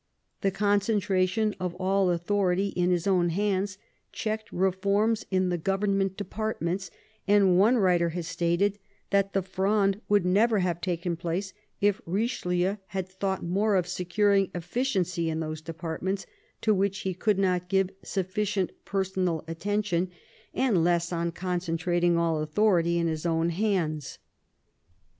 [0.41, 3.77] The concentration of all authority in his own hands
[4.11, 6.89] checked reforms in the government departments,
[7.27, 8.79] and one writer has stated
[9.11, 14.49] that" the Fronde would never have taken place if Kichelieu had thought more of securing
[14.55, 16.25] efficiency in those departments
[16.61, 20.09] to which he could not give sufficient personal attention,
[20.51, 24.17] and less on concentrating all authority in his own hands."